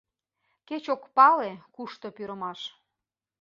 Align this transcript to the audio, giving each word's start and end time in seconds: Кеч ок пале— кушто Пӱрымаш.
Кеч 0.67 0.85
ок 0.95 1.03
пале— 1.15 1.51
кушто 1.75 2.07
Пӱрымаш. 2.15 2.59